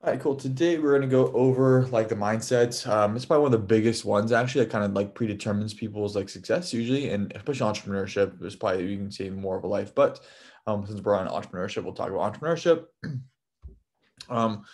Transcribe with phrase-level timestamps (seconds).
[0.00, 0.36] All right, cool.
[0.36, 2.86] Today we're going to go over like the mindsets.
[2.88, 6.14] Um, it's probably one of the biggest ones actually that kind of like predetermines people's
[6.14, 9.92] like success usually, and especially entrepreneurship is probably you can see more of a life.
[9.92, 10.20] But
[10.68, 12.84] um, since we're on entrepreneurship, we'll talk about entrepreneurship.
[14.28, 14.64] um,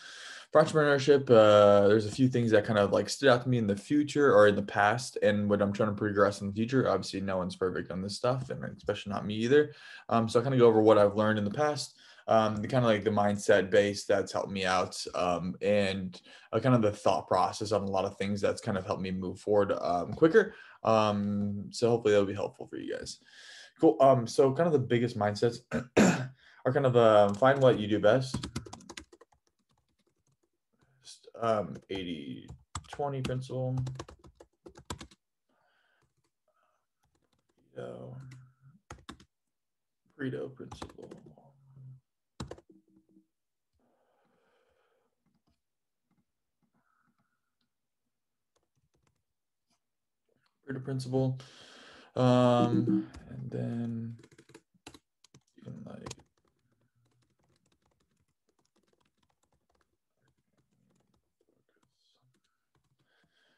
[0.53, 3.57] for entrepreneurship, uh, there's a few things that kind of like stood out to me
[3.57, 6.53] in the future or in the past, and what I'm trying to progress in the
[6.53, 6.87] future.
[6.87, 9.73] Obviously, no one's perfect on this stuff, and especially not me either.
[10.11, 11.97] Um, so I kind of go over what I've learned in the past
[12.27, 16.21] um, the kind of like the mindset base that's helped me out um, and
[16.53, 19.03] uh, kind of the thought process on a lot of things that's kind of helped
[19.03, 20.55] me move forward um, quicker.
[20.83, 23.19] Um, so hopefully that'll be helpful for you guys.
[23.81, 23.97] Cool.
[24.01, 25.59] Um, so kind of the biggest mindsets
[26.65, 28.37] are kind of uh, find what you do best.
[31.41, 32.49] Um, 80
[32.91, 33.77] 20 principle.
[40.17, 41.11] Pareto principle.
[50.73, 51.39] The principle.
[52.17, 54.17] Um, and then
[55.61, 56.15] even like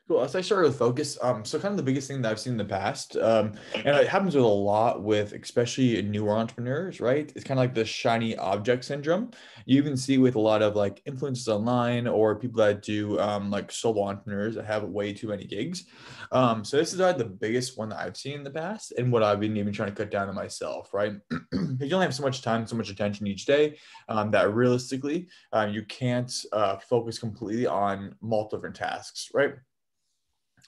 [0.09, 0.23] Cool.
[0.23, 2.53] As I started with focus, um, so kind of the biggest thing that I've seen
[2.53, 7.33] in the past, um, and it happens with a lot with especially newer entrepreneurs, right?
[7.35, 9.33] It's kind of like the shiny object syndrome.
[9.65, 13.51] You even see with a lot of like influencers online or people that do um,
[13.51, 15.87] like solo entrepreneurs that have way too many gigs.
[16.31, 19.11] Um, so this is like the biggest one that I've seen in the past, and
[19.11, 21.15] what I've been even trying to cut down on myself, right?
[21.51, 23.77] Because you only have so much time, so much attention each day
[24.09, 29.55] um, that realistically uh, you can't uh, focus completely on multiple different tasks, right?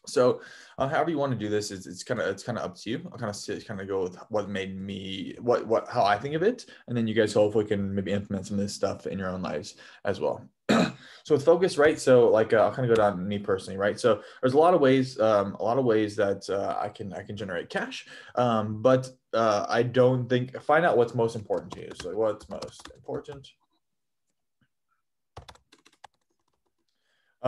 [0.09, 0.41] So,
[0.79, 2.77] uh, however you want to do this, is it's kind of it's kind of up
[2.77, 3.09] to you.
[3.13, 6.35] I'll kind of kind of go with what made me what what how I think
[6.35, 9.19] of it, and then you guys hopefully can maybe implement some of this stuff in
[9.19, 10.45] your own lives as well.
[10.69, 11.99] so with focus, right?
[11.99, 13.99] So like uh, I'll kind of go down me personally, right?
[13.99, 17.13] So there's a lot of ways, um, a lot of ways that uh, I can
[17.13, 21.73] I can generate cash, um, but uh, I don't think find out what's most important
[21.73, 21.91] to you.
[22.01, 23.49] So what's most important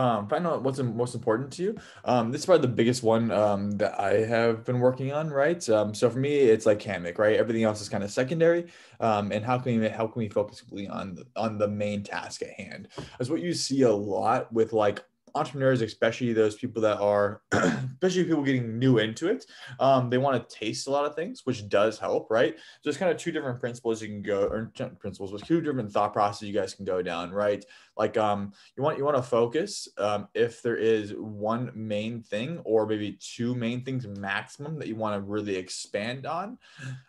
[0.01, 1.75] um, find out what's most important to you.
[2.05, 5.67] Um, this is probably the biggest one um, that I have been working on, right?
[5.69, 7.35] Um, so for me, it's like Hammock, right?
[7.37, 8.65] Everything else is kind of secondary.
[8.99, 12.41] Um, and how can we how can we focus on the, on the main task
[12.41, 12.87] at hand?
[13.19, 15.03] Is what you see a lot with like
[15.35, 19.45] entrepreneurs, especially those people that are, especially people getting new into it,
[19.79, 22.55] um, they want to taste a lot of things, which does help, right?
[22.57, 25.91] So there's kind of two different principles you can go, or principles, but two different
[25.91, 27.63] thought processes you guys can go down, right?
[27.97, 32.59] Like um, you want you want to focus um, if there is one main thing
[32.63, 36.57] or maybe two main things maximum that you want to really expand on,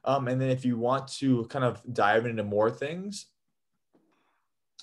[0.04, 3.26] um, and then if you want to kind of dive into more things,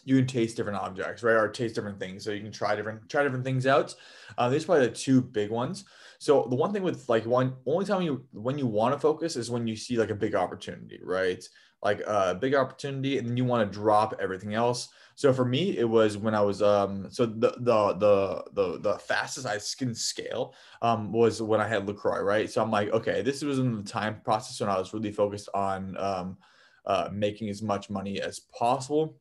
[0.05, 1.35] you can taste different objects, right?
[1.35, 2.23] Or taste different things.
[2.23, 3.95] So you can try different try different things out.
[4.37, 5.85] Uh, these are probably the two big ones.
[6.19, 9.35] So the one thing with like one only time you when you want to focus
[9.35, 11.43] is when you see like a big opportunity, right?
[11.81, 14.89] Like a big opportunity, and then you want to drop everything else.
[15.15, 18.99] So for me, it was when I was um so the the the the the
[18.99, 22.49] fastest I can scale um was when I had LaCroix, right?
[22.49, 25.49] So I'm like, okay, this was in the time process when I was really focused
[25.53, 26.37] on um
[26.85, 29.15] uh, making as much money as possible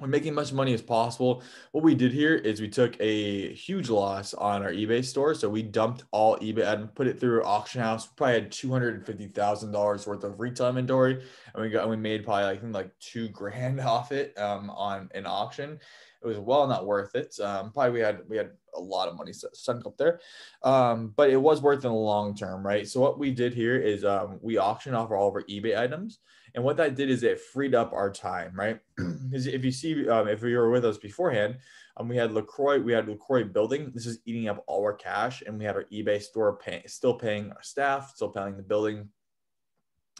[0.00, 1.42] we're making as much money as possible.
[1.72, 5.34] What we did here is we took a huge loss on our eBay store.
[5.34, 8.06] So we dumped all eBay and put it through auction house.
[8.06, 11.22] We probably had two hundred and fifty thousand dollars worth of retail inventory,
[11.54, 14.38] and we got and we made probably like, I think like two grand off it
[14.38, 15.78] um, on an auction.
[16.22, 17.38] It was well not worth it.
[17.40, 20.20] Um, probably we had we had a lot of money sunk up there,
[20.62, 22.86] um, but it was worth in the long term, right?
[22.86, 26.18] So what we did here is um, we auctioned off all of our eBay items
[26.58, 28.80] and what that did is it freed up our time, right?
[29.30, 31.58] Because if you see, um, if you were with us beforehand,
[31.96, 33.92] um, we had LaCroix, we had LaCroix building.
[33.94, 37.14] This is eating up all our cash, and we had our eBay store paying, still
[37.14, 39.08] paying our staff, still paying the building.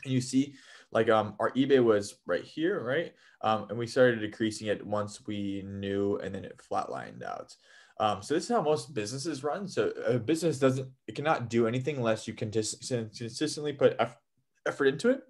[0.04, 0.54] And you see,
[0.93, 3.15] like um, our eBay was right here, right?
[3.43, 7.52] Um, and we started decreasing it once we knew, and then it flatlined out.
[7.99, 9.67] Um, so this is how most businesses run.
[9.67, 14.00] So a business doesn't, it cannot do anything unless you can consistently put
[14.67, 15.23] effort into it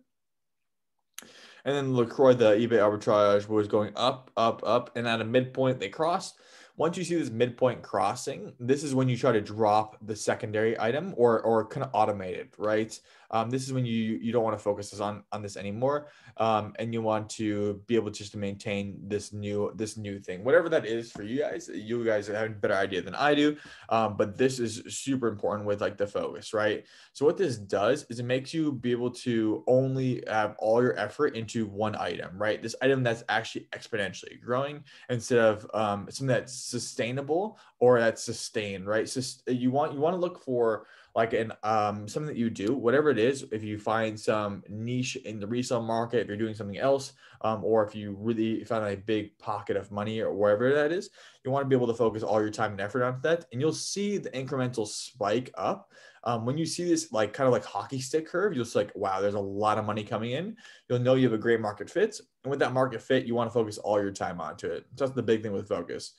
[1.64, 5.80] and then LaCroix, the eBay arbitrage was going up, up, up, and at a midpoint
[5.80, 6.38] they crossed.
[6.76, 10.78] Once you see this midpoint crossing, this is when you try to drop the secondary
[10.78, 13.00] item or or kind of automate it, right?
[13.30, 16.08] Um, this is when you you don't want to focus on on this anymore,
[16.38, 20.44] um, and you want to be able just to maintain this new this new thing,
[20.44, 21.68] whatever that is for you guys.
[21.72, 23.56] You guys have a better idea than I do,
[23.90, 26.84] um, but this is super important with like the focus, right?
[27.12, 30.98] So what this does is it makes you be able to only have all your
[30.98, 32.62] effort into one item, right?
[32.62, 38.86] This item that's actually exponentially growing instead of um, something that's sustainable or that's sustained,
[38.86, 39.08] right?
[39.08, 40.86] So you want you want to look for
[41.18, 45.16] like an um something that you do whatever it is if you find some niche
[45.24, 48.84] in the resale market if you're doing something else um, or if you really find
[48.84, 51.10] a big pocket of money or wherever that is
[51.44, 53.60] you want to be able to focus all your time and effort on that and
[53.60, 55.92] you'll see the incremental spike up.
[56.22, 58.92] Um, when you see this like kind of like hockey stick curve you'll see like
[58.94, 60.56] wow there's a lot of money coming in.
[60.88, 63.50] You'll know you have a great market fit and with that market fit you want
[63.50, 64.86] to focus all your time onto it.
[64.94, 66.12] So that's the big thing with focus.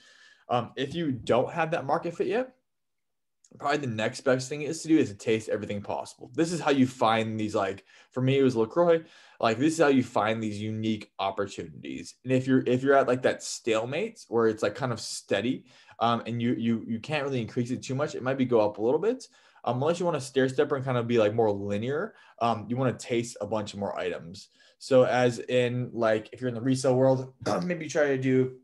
[0.50, 2.56] Um, if you don't have that market fit yet
[3.58, 6.32] probably the next best thing is to do is to taste everything possible.
[6.36, 9.04] This is how you find these like for me it was LaCroix.
[9.40, 12.16] Like this is how you find these unique opportunities.
[12.24, 15.66] And if you're if you're at like that stalemate where it's like kind of steady
[16.00, 18.62] um, and you you you can't really increase it too much, it might be go
[18.62, 19.28] up a little bit.
[19.66, 22.66] Um, unless you want to stair stepper and kind of be like more linear, um,
[22.70, 24.50] you want to taste a bunch of more items.
[24.78, 28.58] So as in like if you're in the resale world, maybe try to do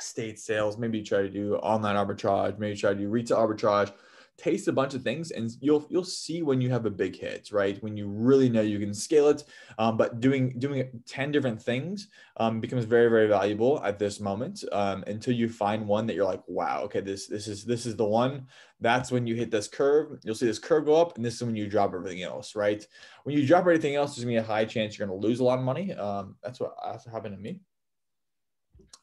[0.00, 3.92] estate sales, maybe try to do online arbitrage, maybe try to do retail arbitrage,
[4.36, 7.50] taste a bunch of things, and you'll you'll see when you have a big hit,
[7.52, 7.80] right?
[7.82, 9.44] When you really know you can scale it.
[9.78, 12.08] Um, but doing doing ten different things
[12.38, 16.24] um, becomes very very valuable at this moment um, until you find one that you're
[16.24, 18.46] like, wow, okay, this this is this is the one.
[18.80, 20.18] That's when you hit this curve.
[20.24, 22.86] You'll see this curve go up, and this is when you drop everything else, right?
[23.24, 25.44] When you drop everything else, there's gonna be a high chance you're gonna lose a
[25.44, 25.92] lot of money.
[25.92, 27.60] Um, that's what that's what happened to me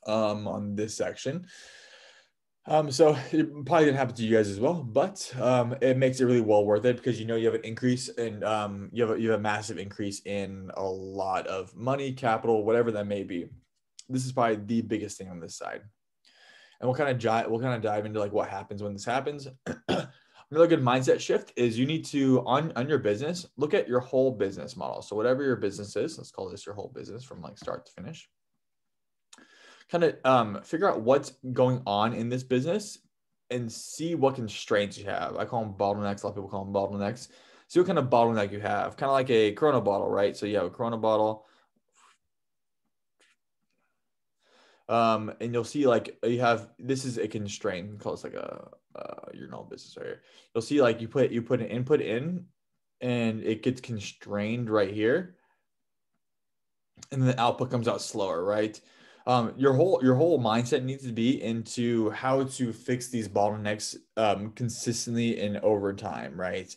[0.06, 1.48] um, on this section.
[2.70, 6.20] Um, so it probably didn't happen to you guys as well, but um, it makes
[6.20, 9.08] it really well worth it because you know you have an increase and um, you
[9.08, 13.08] have a, you have a massive increase in a lot of money, capital, whatever that
[13.08, 13.48] may be.
[14.10, 15.82] This is probably the biggest thing on this side,
[16.80, 19.06] and we'll kind of dive we'll kind of dive into like what happens when this
[19.06, 19.48] happens.
[20.50, 24.02] Another good mindset shift is you need to on on your business look at your
[24.02, 25.02] whole business model.
[25.02, 27.92] So whatever your business is, let's call this your whole business from like start to
[27.94, 28.30] finish
[29.90, 33.00] kind of um, figure out what's going on in this business
[33.50, 35.38] and see what constraints you have.
[35.38, 36.24] I call them bottlenecks.
[36.24, 37.30] A lot of people call them bottlenecks.
[37.70, 40.36] See what kind of bottleneck you have, kind of like a Corona bottle, right?
[40.36, 41.46] So you have a Corona bottle.
[44.90, 48.00] Um, and you'll see like you have this is a constraint.
[48.00, 50.22] Call it like a uh, your normal business right here.
[50.54, 52.46] You'll see like you put you put an input in,
[53.02, 55.36] and it gets constrained right here,
[57.12, 58.80] and then the output comes out slower, right?
[59.28, 63.98] Um, your whole your whole mindset needs to be into how to fix these bottlenecks
[64.16, 66.74] um, consistently and over time, right?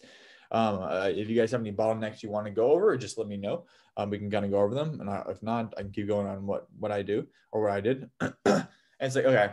[0.50, 3.28] Um, uh, if you guys have any bottlenecks you want to go over, just let
[3.28, 3.66] me know.
[3.96, 6.08] Um, we can kind of go over them, and I, if not, I can keep
[6.08, 8.10] going on what what I do or what I did.
[8.20, 8.66] and
[8.98, 9.52] it's like okay,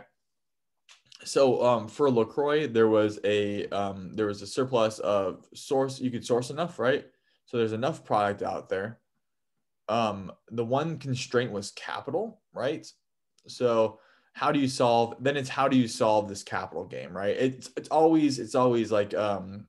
[1.22, 6.00] so um, for Lacroix, there was a um, there was a surplus of source.
[6.00, 7.06] You could source enough, right?
[7.44, 8.98] So there's enough product out there
[9.88, 12.86] um, the one constraint was capital, right?
[13.46, 14.00] So
[14.32, 15.14] how do you solve?
[15.20, 17.36] Then it's how do you solve this capital game, right?
[17.36, 19.66] It's it's always it's always like um,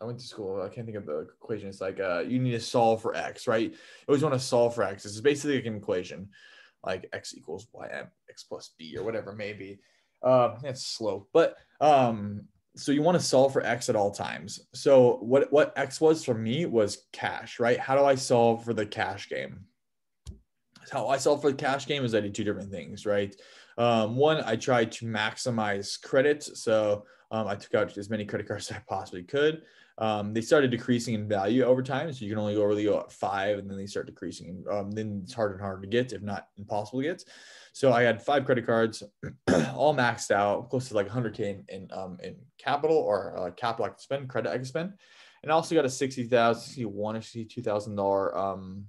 [0.00, 0.62] I went to school.
[0.62, 1.68] I can't think of the equation.
[1.68, 3.70] It's like uh, you need to solve for x, right?
[3.70, 3.76] You
[4.08, 5.02] always want to solve for x.
[5.02, 6.28] This is basically like an equation,
[6.84, 9.58] like x equals y m x plus b or whatever maybe.
[9.58, 9.80] may be.
[10.22, 12.42] Uh, that's slow, but um,
[12.78, 14.60] so you want to solve for x at all times.
[14.72, 17.78] So what what x was for me was cash, right?
[17.78, 19.64] How do I solve for the cash game?
[20.90, 23.34] How I solve for the cash game is I did two different things, right?
[23.76, 28.48] Um, one, I tried to maximize credit, so um, I took out as many credit
[28.48, 29.62] cards as I possibly could.
[29.98, 33.00] Um, they started decreasing in value over time, so you can only go really go
[33.00, 34.64] at five, and then they start decreasing.
[34.70, 37.24] Um, then it's harder and harder to get, if not impossible to get.
[37.72, 39.02] So I had five credit cards,
[39.74, 43.86] all maxed out, close to like 100k in in, um, in capital or uh, capital
[43.86, 44.94] I could spend, credit I could spend,
[45.42, 48.86] and I also got a sixty thousand, sixty-one or sixty-two thousand dollar um,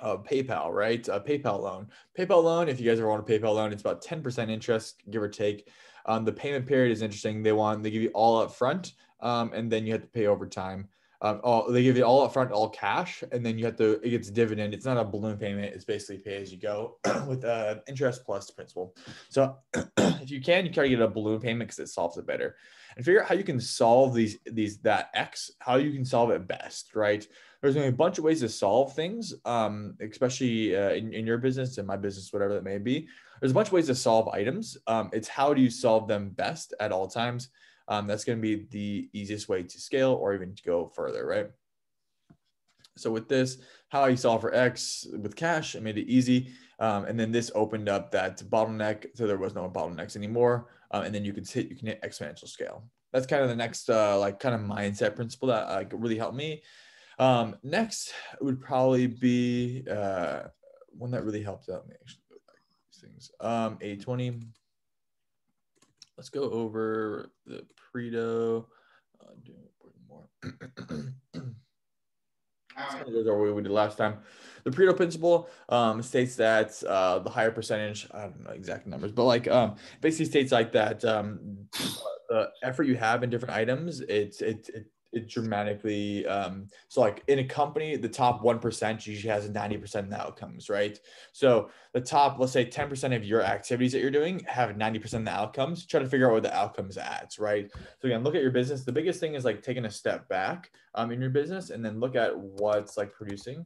[0.00, 1.06] uh, PayPal, right?
[1.08, 1.88] A PayPal loan.
[2.18, 2.68] PayPal loan.
[2.68, 5.28] If you guys ever want a PayPal loan, it's about ten percent interest, give or
[5.28, 5.68] take.
[6.06, 7.42] Um, the payment period is interesting.
[7.42, 10.26] They want they give you all up front, um, and then you have to pay
[10.26, 10.88] over time.
[11.20, 14.00] They give you all upfront, all cash, and then you have to.
[14.06, 14.72] It gets dividend.
[14.72, 15.74] It's not a balloon payment.
[15.74, 18.94] It's basically pay as you go with uh, interest plus principal.
[19.28, 19.56] So
[19.98, 22.54] if you can, you try to get a balloon payment because it solves it better,
[22.96, 26.30] and figure out how you can solve these these that X, how you can solve
[26.30, 27.26] it best, right?
[27.60, 31.12] There's going to be a bunch of ways to solve things, um, especially uh, in,
[31.12, 33.08] in your business and my business, whatever that may be.
[33.40, 34.76] There's a bunch of ways to solve items.
[34.86, 37.48] Um, it's how do you solve them best at all times
[37.88, 41.26] um, that's going to be the easiest way to scale or even to go further,
[41.26, 41.50] right?
[42.96, 46.52] So with this, how I solve for X with cash, I made it easy.
[46.80, 50.68] Um, and then this opened up that bottleneck, so there was no bottlenecks anymore.
[50.90, 52.84] Um, and then you can hit you can hit exponential scale.
[53.12, 56.36] That's kind of the next uh, like kind of mindset principle that like really helped
[56.36, 56.62] me.
[57.18, 60.44] Um, next would probably be uh,
[60.90, 62.22] one that really helped out me actually.
[62.92, 63.30] These things.
[63.40, 64.40] Um, 80 20.
[66.16, 67.64] Let's go over the
[67.98, 68.66] Pareto.
[69.20, 69.34] Uh,
[70.08, 70.28] more.
[73.00, 74.18] What we did last time.
[74.62, 79.10] The Pareto principle um, states that uh, the higher percentage, I don't know exact numbers,
[79.10, 81.66] but like um, basically states like that um,
[82.28, 87.22] the effort you have in different items, it's it, it it dramatically um, so like
[87.28, 90.98] in a company the top 1% usually has a 90% of the outcomes right?
[91.32, 95.24] So the top let's say 10% of your activities that you're doing have 90% of
[95.24, 97.70] the outcomes try to figure out what the outcomes adds right?
[98.00, 98.84] So again look at your business.
[98.84, 102.00] The biggest thing is like taking a step back um, in your business and then
[102.00, 103.64] look at what's like producing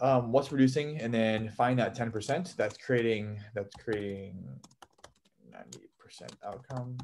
[0.00, 4.44] um, what's producing and then find that 10% that's creating that's creating
[5.52, 6.96] 90% outcome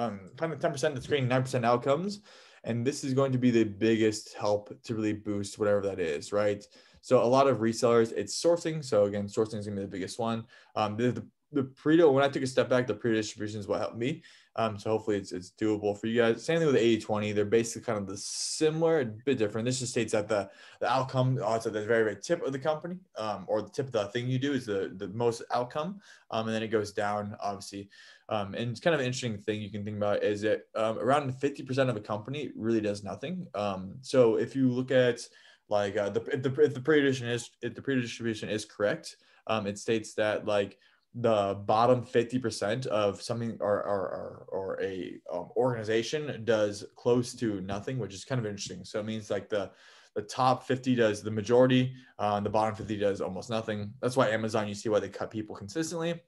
[0.00, 2.20] um, kind of 10% of the screen, 9% outcomes.
[2.64, 6.32] And this is going to be the biggest help to really boost whatever that is,
[6.32, 6.64] right?
[7.00, 8.84] So a lot of resellers, it's sourcing.
[8.84, 10.44] So again, sourcing is gonna be the biggest one.
[10.76, 13.66] Um, the, the, the Pareto, when I took a step back, the Pareto distribution is
[13.66, 14.22] what helped me.
[14.56, 16.44] Um, so hopefully it's, it's doable for you guys.
[16.44, 17.32] Same thing with 80 20.
[17.32, 19.64] They're basically kind of the similar, a bit different.
[19.64, 22.96] This just states that the, the outcome, also the very, very tip of the company
[23.16, 26.00] um, or the tip of the thing you do is the, the most outcome.
[26.30, 27.88] Um, and then it goes down, obviously.
[28.28, 30.98] Um, and it's kind of an interesting thing you can think about is that um,
[30.98, 33.46] around 50% of a company really does nothing.
[33.54, 35.20] Um, so if you look at
[35.68, 38.64] like uh, the, if the, if the Pareto distribution is, if the Pareto distribution is
[38.64, 39.16] correct,
[39.46, 40.78] um, it states that like
[41.14, 47.60] the bottom 50% of something or, or, or, or a um, organization does close to
[47.62, 48.84] nothing, which is kind of interesting.
[48.84, 49.70] So it means like the,
[50.14, 53.92] the top 50 does the majority, uh, the bottom 50 does almost nothing.
[54.00, 56.20] That's why Amazon, you see why they cut people consistently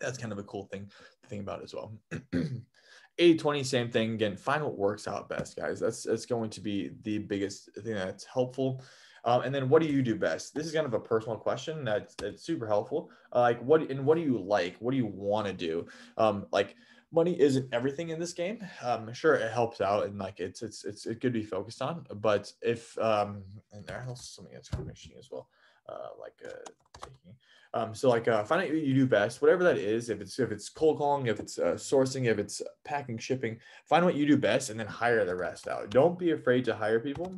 [0.00, 0.90] that's kind of a cool thing
[1.22, 1.92] to think about as well.
[3.18, 4.14] 80 20, same thing.
[4.14, 5.78] Again, find what works out best, guys.
[5.78, 8.82] That's that's going to be the biggest thing that's helpful.
[9.24, 10.54] Um, and then what do you do best?
[10.54, 13.10] This is kind of a personal question that's, that's super helpful.
[13.34, 14.76] Uh, like what and what do you like?
[14.78, 15.86] What do you want to do?
[16.16, 16.76] Um, like
[17.12, 18.64] money isn't everything in this game.
[18.82, 22.06] Um, sure, it helps out and like it's it's it's it could be focused on.
[22.14, 25.48] But if um, and there's else something that's of interesting as well,
[25.88, 27.34] uh, like uh, taking
[27.72, 30.10] um, so like uh, find out what you do best, whatever that is.
[30.10, 34.04] If it's if it's cold calling, if it's uh, sourcing, if it's packing, shipping, find
[34.04, 35.90] what you do best, and then hire the rest out.
[35.90, 37.32] Don't be afraid to hire people.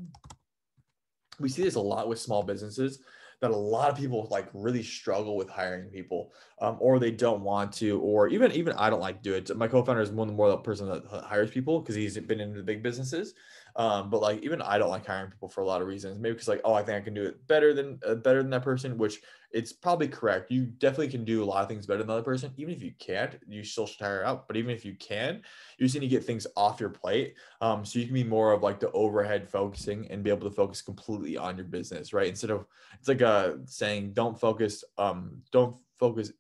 [1.41, 3.01] We see this a lot with small businesses
[3.43, 7.43] that a lot of people like really struggle with hiring people, um, or they don't
[7.43, 9.57] want to, or even even I don't like to do it.
[9.57, 12.41] My co-founder is one of the more the person that hires people because he's been
[12.41, 13.35] into the big businesses.
[13.75, 16.21] Um, but like even I don't like hiring people for a lot of reasons.
[16.21, 18.51] Maybe because like oh I think I can do it better than uh, better than
[18.51, 19.21] that person, which
[19.53, 20.51] it's probably correct.
[20.51, 22.53] You definitely can do a lot of things better than the other person.
[22.57, 24.49] Even if you can't, you still should hire out.
[24.49, 25.43] But even if you can,
[25.79, 27.35] you just need to get things off your plate.
[27.61, 30.55] Um, so you can be more of like the overhead focusing and be able to
[30.55, 32.29] focus completely on your business, right?
[32.29, 32.67] Instead of
[32.99, 36.33] it's like a uh, saying, don't focus, um, don't focus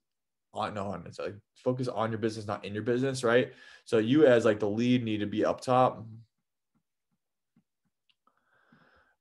[0.54, 3.52] on no on it's like focus on your business, not in your business, right?
[3.84, 6.06] So you as like the lead need to be up top.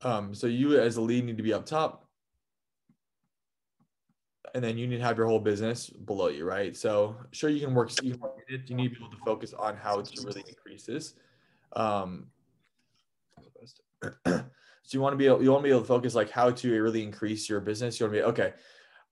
[0.01, 2.00] Um, so you as a lead need to be up top
[4.53, 6.75] and then you need to have your whole business below you, right?
[6.75, 8.13] So sure you can work, you,
[8.49, 11.13] need to be able to focus on how to really increase this.
[11.73, 12.27] Um,
[14.25, 14.43] so
[14.89, 16.81] you want to be able, you want to be able to focus like how to
[16.81, 17.99] really increase your business.
[17.99, 18.53] You want to be okay.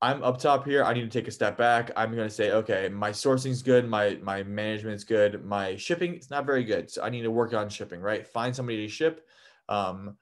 [0.01, 0.83] I'm up top here.
[0.83, 1.91] I need to take a step back.
[1.97, 3.87] I'm going to say, okay, my sourcing's good.
[3.87, 5.43] My, my management's good.
[5.43, 6.89] My shipping is not very good.
[6.89, 8.25] So I need to work on shipping, right?
[8.25, 9.27] Find somebody to ship.
[9.67, 10.15] Um,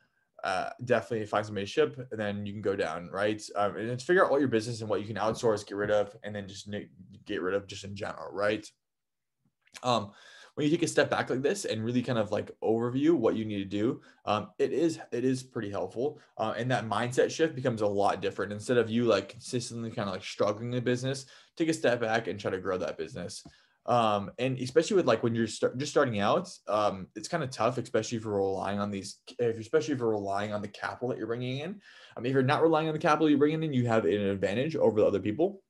[0.44, 3.41] uh, definitely find somebody to ship and then you can go down, right?
[3.56, 5.91] Um, and then figure out all your business and what you can outsource, get rid
[5.91, 6.70] of, and then just
[7.25, 8.70] get rid of just in general, right?
[9.84, 10.12] Um,
[10.58, 13.36] when you take a step back like this and really kind of like overview what
[13.36, 16.20] you need to do, um, it is it is pretty helpful.
[16.36, 18.51] Uh, and that mindset shift becomes a lot different.
[18.51, 22.25] Instead of you like consistently kind of like struggling in business, take a step back
[22.25, 23.44] and try to grow that business.
[23.88, 27.50] Um, and especially with like when you're start, just starting out, um, it's kind of
[27.50, 31.10] tough, especially if you're relying on these, if especially if you're relying on the capital
[31.10, 31.79] that you're bringing in.
[32.15, 34.12] I mean, if you're not relying on the capital you're bringing in, you have an
[34.12, 35.62] advantage over the other people.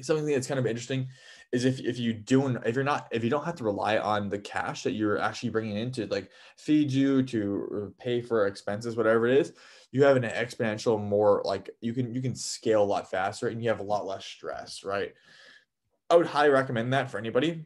[0.00, 1.08] Something that's kind of interesting
[1.52, 4.28] is if if you doing if you're not if you don't have to rely on
[4.28, 8.96] the cash that you're actually bringing in to like feed you to pay for expenses
[8.96, 9.52] whatever it is
[9.92, 13.62] you have an exponential more like you can you can scale a lot faster and
[13.62, 15.14] you have a lot less stress right
[16.10, 17.64] I would highly recommend that for anybody.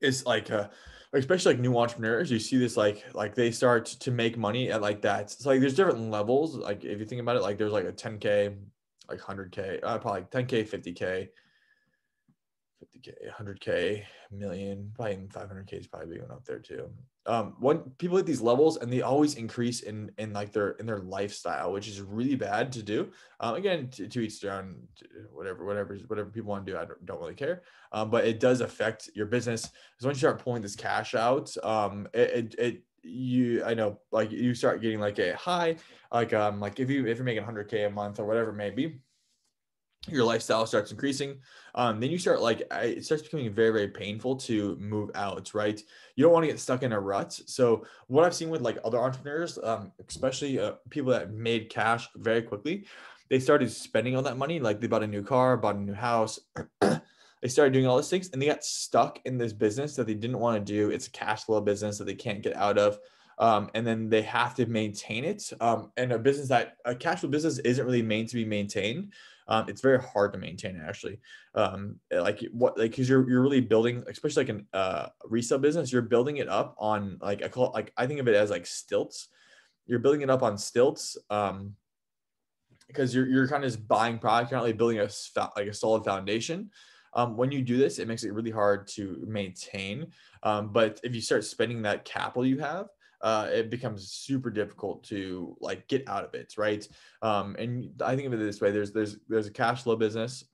[0.00, 0.68] Is like uh,
[1.12, 4.82] especially like new entrepreneurs, you see this like like they start to make money at
[4.82, 5.22] like that.
[5.22, 6.56] It's like there's different levels.
[6.56, 8.56] Like if you think about it, like there's like a 10k,
[9.08, 11.28] like 100k, uh, probably 10k, 50k,
[12.84, 14.02] 50k, 100k,
[14.32, 16.90] million, probably 500k is probably going up there too.
[17.26, 20.86] Um, when people hit these levels and they always increase in in like their in
[20.86, 23.10] their lifestyle, which is really bad to do.
[23.40, 24.76] Um, again, to, to each their own,
[25.32, 27.62] whatever, whatever, whatever people want to do, I don't, don't really care.
[27.92, 29.70] Um, but it does affect your business.
[29.98, 33.98] So once you start pulling this cash out, um, it, it, it you i know
[34.12, 35.76] like you start getting like a high
[36.10, 38.70] like um like if you if you're making 100k a month or whatever it may
[38.70, 38.98] be
[40.08, 41.38] your lifestyle starts increasing
[41.74, 45.82] um, then you start like it starts becoming very very painful to move out right?
[46.16, 47.32] You don't want to get stuck in a rut.
[47.46, 52.08] So what i've seen with like other entrepreneurs um, especially uh, people that made cash
[52.16, 52.86] very quickly
[53.30, 55.94] they started spending all that money like they bought a new car bought a new
[55.94, 56.38] house
[57.44, 60.14] they started doing all these things and they got stuck in this business that they
[60.14, 60.88] didn't want to do.
[60.88, 62.98] It's a cash flow business that they can't get out of
[63.38, 67.20] um, and then they have to maintain it um, and a business that a cash
[67.20, 69.12] flow business isn't really made to be maintained
[69.46, 71.20] um, it's very hard to maintain actually.
[71.54, 75.92] Um, like what, like, cause you're, you're really building, especially like an, uh, resale business,
[75.92, 78.50] you're building it up on like, I call it, like, I think of it as
[78.50, 79.28] like stilts.
[79.86, 81.16] You're building it up on stilts.
[81.30, 81.76] Um,
[82.86, 85.08] because you're, you're kind of just buying product, you're not really building a,
[85.56, 86.70] like a solid foundation.
[87.14, 90.08] Um, when you do this, it makes it really hard to maintain.
[90.42, 92.88] Um, but if you start spending that capital you have,
[93.24, 96.86] uh, it becomes super difficult to like get out of it, right?
[97.22, 100.44] Um, and I think of it this way: there's there's there's a cash flow business,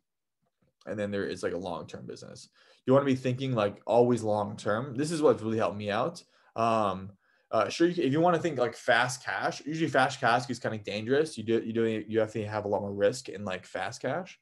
[0.87, 2.49] and then there is like a long term business.
[2.87, 4.95] You want to be thinking like always long term.
[4.95, 6.23] This is what's really helped me out.
[6.55, 7.11] Um,
[7.51, 10.61] uh, sure, you if you want to think like fast cash, usually fast cash is
[10.61, 11.37] kind of dangerous.
[11.37, 14.01] You do you do you have to have a lot more risk in like fast
[14.01, 14.39] cash,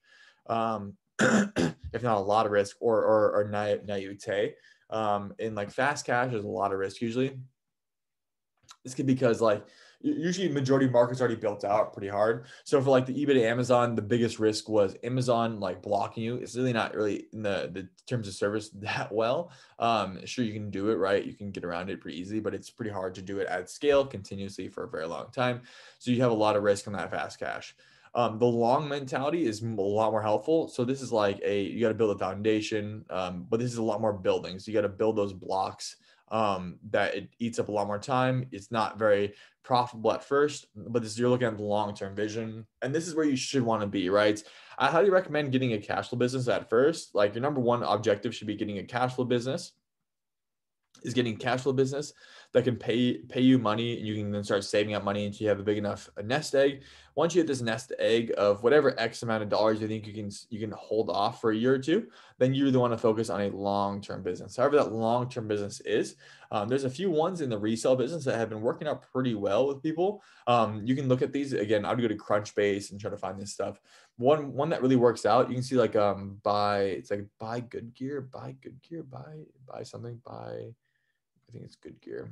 [0.50, 4.54] um, if not a lot of risk or or, or naivete.
[4.90, 7.38] Um, in like fast cash, there's a lot of risk usually
[8.88, 9.66] this could because like
[10.00, 12.47] usually majority markets already built out pretty hard.
[12.64, 16.37] So for like the eBay Amazon, the biggest risk was Amazon like blocking you.
[16.37, 19.52] It's really not really in the the terms of service that well.
[19.78, 22.54] Um, sure you can do it right, you can get around it pretty easily, but
[22.54, 25.62] it's pretty hard to do it at scale continuously for a very long time.
[25.99, 27.75] So you have a lot of risk on that fast cash.
[28.14, 30.68] Um, the long mentality is a lot more helpful.
[30.68, 33.78] So this is like a you got to build a foundation, um, but this is
[33.78, 34.58] a lot more building.
[34.58, 35.97] So you got to build those blocks
[36.30, 38.47] um, that it eats up a lot more time.
[38.52, 42.67] It's not very profitable at first, but this you're looking at the long term vision,
[42.82, 44.43] and this is where you should want to be, right?
[44.78, 47.14] I highly recommend getting a cash flow business at first.
[47.14, 49.73] Like your number one objective should be getting a cash flow business.
[51.04, 52.12] Is getting cash flow business
[52.52, 55.45] that can pay pay you money and you can then start saving up money until
[55.45, 56.82] you have a big enough nest egg.
[57.15, 60.15] Once you hit this nest egg of whatever X amount of dollars you think you
[60.15, 62.06] can you can hold off for a year or two,
[62.39, 64.56] then you really want to focus on a long-term business.
[64.56, 66.17] However, that long-term business is.
[66.50, 69.34] Um, there's a few ones in the resale business that have been working out pretty
[69.34, 70.23] well with people.
[70.47, 71.84] Um, you can look at these again.
[71.84, 73.78] I would go to Crunchbase and try to find this stuff.
[74.17, 75.49] One one that really works out.
[75.49, 79.43] You can see like um buy it's like buy good gear, buy good gear, buy
[79.67, 80.71] buy something, buy
[81.49, 82.30] I think it's good gear.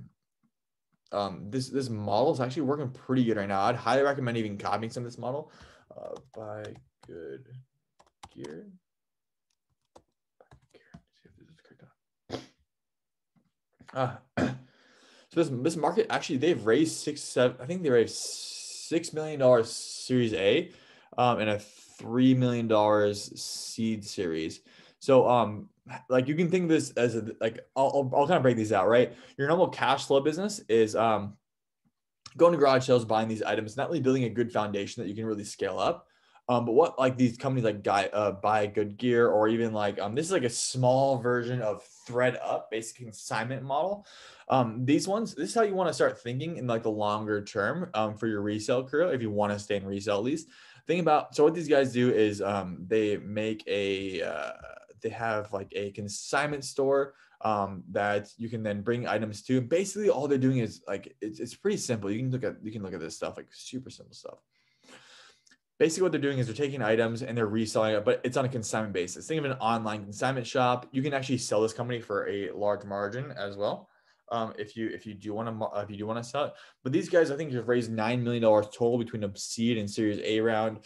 [1.12, 3.62] Um, this this model is actually working pretty good right now.
[3.62, 5.52] I'd highly recommend even copying some of this model.
[5.96, 6.64] Uh, buy
[7.06, 7.48] good
[8.34, 8.66] gear.
[13.94, 14.54] Uh, so
[15.34, 17.56] this this market actually they've raised six seven.
[17.60, 20.72] I think they raised six million dollars Series A,
[21.16, 24.60] um, and a three million dollars seed series.
[25.06, 25.68] So um,
[26.08, 28.72] like you can think of this as a like I'll, I'll, kind of break these
[28.72, 29.14] out right?
[29.38, 31.36] Your normal cash flow business is um
[32.36, 35.14] going to garage sales buying these items not really building a good foundation that you
[35.14, 36.08] can really scale up.
[36.48, 40.00] Um, but what like these companies like guy uh, buy good gear or even like
[40.00, 44.04] um, this is like a small version of ThredUp basic consignment model.
[44.48, 47.44] Um, these ones this is how you want to start thinking in like the longer
[47.44, 50.48] term um, for your resale career if you want to stay in resale at least.
[50.88, 54.52] Think about so what these guys do is um, they make a uh,
[55.02, 59.60] they have like a consignment store um, that you can then bring items to.
[59.60, 62.10] Basically, all they're doing is like it's, it's pretty simple.
[62.10, 64.38] You can look at you can look at this stuff like super simple stuff.
[65.78, 68.46] Basically, what they're doing is they're taking items and they're reselling it, but it's on
[68.46, 69.26] a consignment basis.
[69.26, 70.86] Think of an online consignment shop.
[70.90, 73.90] You can actually sell this company for a large margin as well.
[74.32, 76.54] Um, if you if you do want to if you do want to sell it,
[76.82, 79.88] but these guys I think have raised nine million dollars total between a seed and
[79.88, 80.80] Series A round.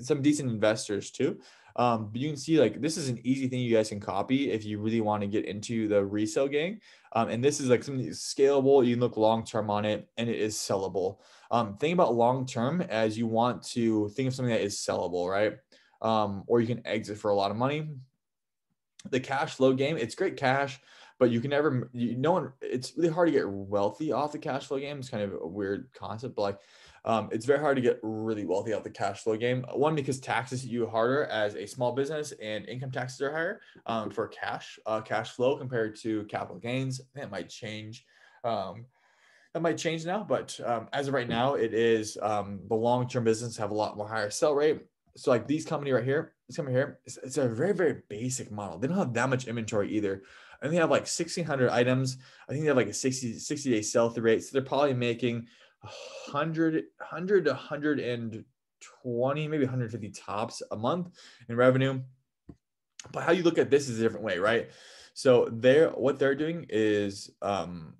[0.00, 1.40] Some decent investors too.
[1.76, 4.52] Um, but you can see like this is an easy thing you guys can copy
[4.52, 6.78] if you really want to get into the resale game.
[7.14, 8.86] Um, and this is like something that's scalable.
[8.86, 11.18] You can look long term on it, and it is sellable.
[11.50, 15.28] Um, think about long term as you want to think of something that is sellable,
[15.28, 15.56] right?
[16.02, 17.88] Um, or you can exit for a lot of money.
[19.10, 20.80] the cash flow game, it's great cash,
[21.18, 24.38] but you can never, you, no one, it's really hard to get wealthy off the
[24.38, 24.98] cash flow game.
[24.98, 26.58] It's kind of a weird concept, but like,
[27.04, 29.64] um, it's very hard to get really wealthy out the cash flow game.
[29.74, 33.60] One, because taxes hit you harder as a small business and income taxes are higher
[33.86, 37.02] um, for cash, uh, cash flow compared to capital gains.
[37.14, 38.06] That might change.
[38.42, 38.86] Um,
[39.52, 43.22] that might change now, but um, as of right now, it is um, the long-term
[43.22, 44.80] business have a lot more higher sell rate.
[45.16, 48.50] So like these company right here, this company here, it's, it's a very very basic
[48.50, 48.78] model.
[48.78, 50.22] They don't have that much inventory either,
[50.60, 52.16] and they have like 1,600 items.
[52.48, 54.42] I think they have like a 60 60 day sell through rate.
[54.42, 55.46] So they're probably making
[55.84, 61.08] 100 100 to 120 maybe 150 tops a month
[61.48, 62.00] in revenue.
[63.12, 64.70] But how you look at this is a different way, right?
[65.12, 67.94] So they're what they're doing is um,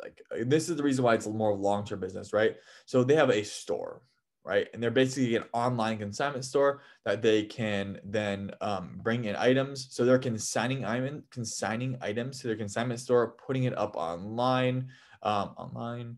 [0.00, 2.56] like this is the reason why it's a more long-term business, right?
[2.86, 4.02] So they have a store,
[4.44, 4.68] right?
[4.72, 9.88] And they're basically an online consignment store that they can then um, bring in items.
[9.90, 14.88] So they're consigning item, consigning items to their consignment store, putting it up online,
[15.22, 16.16] um, online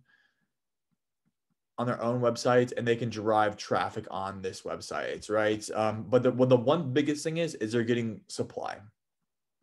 [1.79, 5.69] on their own websites, and they can drive traffic on this website, right?
[5.75, 8.79] Um, but the well, the one biggest thing is is they're getting supply.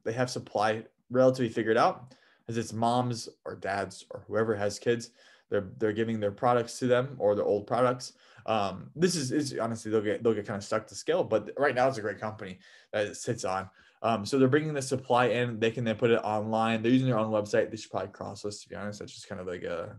[0.06, 2.14] They have supply relatively figured out
[2.48, 5.12] as it's moms or dads or whoever has kids
[5.50, 8.14] they're they're giving their products to them or their old products
[8.48, 11.50] um, this is, is honestly they'll get they'll get kind of stuck to scale but
[11.58, 12.60] right now it's a great company
[12.92, 13.70] that it sits on
[14.06, 15.60] um, so they're bringing the supply in.
[15.60, 16.84] They can then put it online.
[16.84, 17.72] They're using their own website.
[17.72, 19.00] They should probably cross list to be honest.
[19.00, 19.96] That's just kind of like a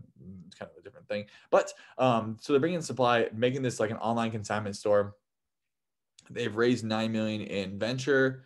[0.57, 1.25] kind of a different thing.
[1.51, 5.15] But um, so they're bringing supply making this like an online consignment store.
[6.29, 8.45] They've raised 9 million in venture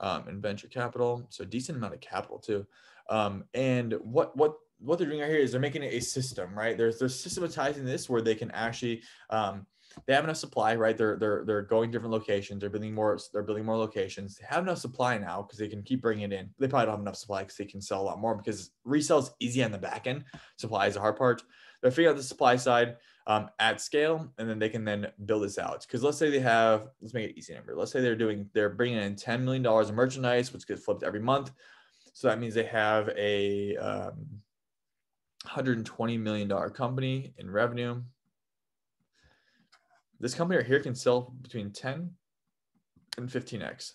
[0.00, 1.26] um, in venture capital.
[1.28, 2.66] So decent amount of capital too.
[3.10, 6.54] Um, and what what what they're doing right here is they're making it a system,
[6.54, 6.78] right?
[6.78, 9.66] They're they're systematizing this where they can actually um,
[10.06, 10.96] they have enough supply, right?
[10.96, 12.60] They're they're they're going different locations.
[12.60, 13.18] They're building more.
[13.32, 14.36] They're building more locations.
[14.36, 16.50] They have enough supply now because they can keep bringing it in.
[16.58, 19.18] They probably don't have enough supply because they can sell a lot more because resell
[19.18, 20.24] is easy on the back end.
[20.56, 21.42] Supply is the hard part.
[21.80, 25.42] They're figuring out the supply side um, at scale, and then they can then build
[25.42, 25.82] this out.
[25.82, 27.74] Because let's say they have, let's make it easy number.
[27.74, 31.02] Let's say they're doing, they're bringing in ten million dollars of merchandise, which gets flipped
[31.02, 31.52] every month.
[32.14, 34.26] So that means they have a um,
[35.46, 38.02] $120 million company in revenue.
[40.22, 42.10] This company right here can sell between 10
[43.18, 43.92] and 15x.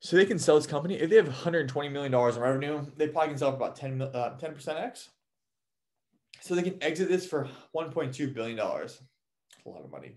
[0.00, 0.96] So they can sell this company.
[0.96, 4.36] If they have $120 million in revenue, they probably can sell for about 10, uh,
[4.42, 5.10] 10% X.
[6.40, 8.56] So they can exit this for $1.2 billion.
[8.56, 9.00] That's
[9.64, 10.16] a lot of money.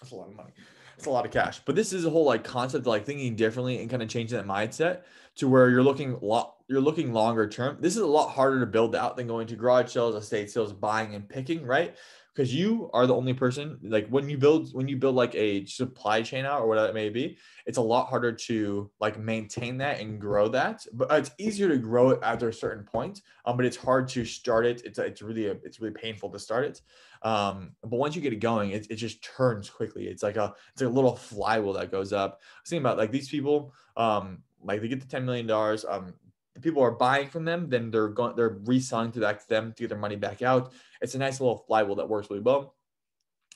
[0.00, 0.52] That's a lot of money
[0.96, 1.60] it's a lot of cash.
[1.64, 4.38] But this is a whole like concept of like thinking differently and kind of changing
[4.38, 5.02] that mindset
[5.36, 7.78] to where you're looking lot you're looking longer term.
[7.80, 10.72] This is a lot harder to build out than going to garage sales, estate sales,
[10.72, 11.96] buying and picking, right?
[12.34, 15.66] Because you are the only person like when you build when you build like a
[15.66, 19.76] supply chain out or whatever it may be, it's a lot harder to like maintain
[19.78, 20.86] that and grow that.
[20.94, 23.20] But it's easier to grow it after a certain point.
[23.44, 24.82] Um, but it's hard to start it.
[24.84, 26.80] It's it's really a, it's really painful to start it.
[27.22, 30.06] Um, but once you get it going, it, it just turns quickly.
[30.06, 32.40] It's like a it's like a little flywheel that goes up.
[32.40, 35.84] I was thinking about like these people, um, like they get the ten million dollars.
[35.84, 36.14] Um,
[36.60, 39.82] people are buying from them, then they're going they're reselling to back to them to
[39.82, 40.72] get their money back out.
[41.00, 42.74] It's a nice little flywheel that works really well.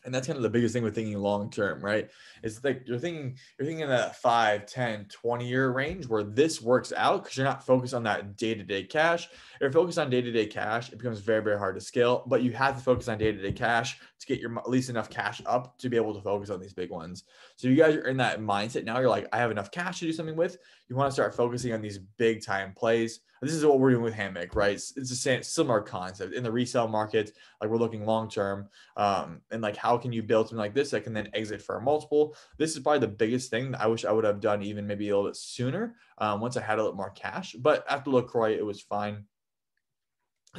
[0.05, 2.09] And that's kind of the biggest thing with thinking long term right?
[2.45, 6.63] It's like you're thinking you're thinking in that 5 10 20 year range where this
[6.63, 9.27] works out because you're not focused on that day-to-day cash.
[9.27, 12.53] If you're focused on day-to-day cash it becomes very very hard to scale but you
[12.53, 15.89] have to focus on day-to-day cash to get your at least enough cash up to
[15.89, 17.25] be able to focus on these big ones.
[17.57, 20.07] So you guys are in that mindset now you're like i have enough cash to
[20.07, 20.57] do something with
[20.89, 24.03] you want to start focusing on these big time plays this is what we're doing
[24.03, 24.73] with Hammock, right?
[24.73, 27.33] It's, same similar concept in the resale market.
[27.61, 30.91] Like we're looking long term, um, and like how can you build something like this
[30.91, 32.35] that can then exit for a multiple?
[32.59, 35.17] This is probably the biggest thing I wish I would have done even maybe a
[35.17, 37.55] little bit sooner um, once I had a little more cash.
[37.59, 39.25] But after Lacroix, it was fine.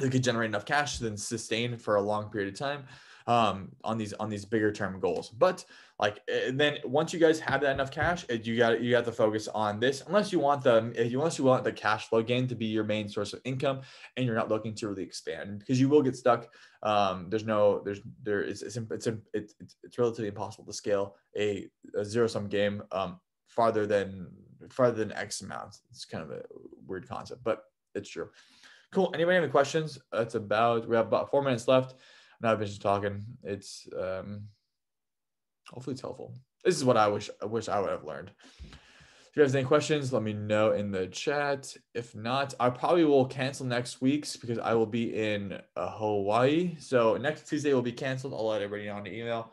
[0.00, 2.84] It could generate enough cash to then sustain for a long period of time
[3.26, 5.30] um, on these on these bigger term goals.
[5.30, 5.64] But
[5.98, 9.12] like and then once you guys have that enough cash, you got you got to
[9.12, 10.04] focus on this.
[10.06, 13.08] Unless you want the unless you want the cash flow gain to be your main
[13.08, 13.80] source of income,
[14.16, 16.48] and you're not looking to really expand because you will get stuck.
[16.84, 21.16] Um, there's no there's there is it's it's, it's it's it's relatively impossible to scale
[21.36, 24.28] a, a zero sum game um, farther than
[24.70, 25.78] farther than X amount.
[25.90, 26.42] It's kind of a
[26.86, 27.64] weird concept, but
[27.96, 28.28] it's true.
[28.92, 29.10] Cool.
[29.14, 29.98] Anybody have any questions?
[30.12, 31.96] That's about we have about four minutes left.
[32.40, 33.24] Now I've been just talking.
[33.42, 34.44] It's um,
[35.72, 36.34] hopefully it's helpful.
[36.64, 38.30] This is what I wish I wish I would have learned.
[39.30, 41.76] If you guys have any questions, let me know in the chat.
[41.94, 46.76] If not, I probably will cancel next week's because I will be in uh, Hawaii.
[46.80, 48.32] So next Tuesday will be canceled.
[48.34, 49.52] I'll let everybody know on the email.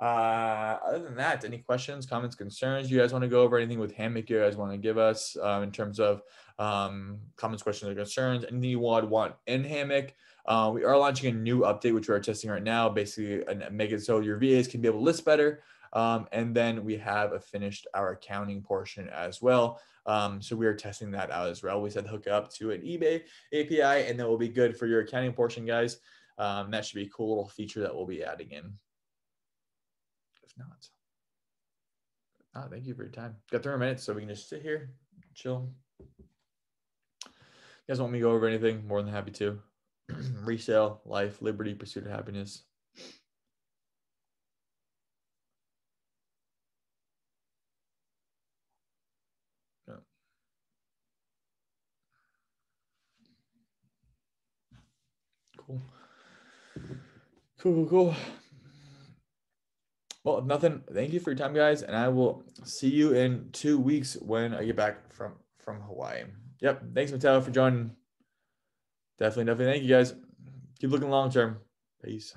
[0.00, 3.56] uh, other than that, any questions, comments, concerns you guys want to go over?
[3.56, 6.22] Anything with Hammock you guys want to give us um, in terms of
[6.58, 8.44] um, comments, questions, or concerns?
[8.44, 10.12] Anything you would want in Hammock?
[10.46, 13.92] Uh, we are launching a new update, which we are testing right now, basically make
[13.92, 15.62] it so your VAs can be able to list better.
[15.94, 19.80] Um, and then we have finished our accounting portion as well.
[20.06, 21.80] Um, so we are testing that out as well.
[21.80, 23.22] We said hook up to an eBay
[23.54, 25.98] API, and that will be good for your accounting portion, guys.
[26.36, 28.74] Um, that should be a cool little feature that we'll be adding in
[30.42, 30.88] If not.
[32.56, 33.36] Oh, thank you for your time.
[33.50, 34.90] Got three minutes, so we can just sit here,
[35.34, 35.72] chill.
[36.00, 38.86] You guys want me to go over anything?
[38.86, 39.60] More than happy to.
[40.44, 42.64] Resale, life, liberty, pursuit of happiness.
[55.56, 55.80] Cool.
[57.58, 58.14] Cool, cool, cool.
[60.24, 63.78] Well, nothing, thank you for your time, guys, and I will see you in two
[63.78, 66.24] weeks when I get back from from Hawaii.
[66.60, 66.94] Yep.
[66.94, 67.90] Thanks, Mateo, for joining.
[69.18, 69.72] Definitely, definitely.
[69.72, 70.14] Thank you, guys.
[70.80, 71.58] Keep looking long term.
[72.02, 72.34] Peace.